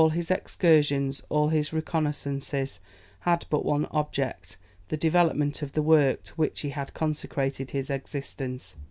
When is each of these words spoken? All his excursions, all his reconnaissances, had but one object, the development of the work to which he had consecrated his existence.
All 0.01 0.09
his 0.09 0.31
excursions, 0.31 1.21
all 1.29 1.49
his 1.49 1.69
reconnaissances, 1.71 2.79
had 3.19 3.45
but 3.51 3.63
one 3.63 3.85
object, 3.91 4.57
the 4.87 4.97
development 4.97 5.61
of 5.61 5.73
the 5.73 5.83
work 5.83 6.23
to 6.23 6.33
which 6.33 6.61
he 6.61 6.69
had 6.71 6.95
consecrated 6.95 7.69
his 7.69 7.91
existence. 7.91 8.75